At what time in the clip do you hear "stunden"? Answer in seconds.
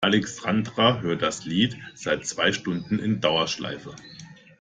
2.53-2.97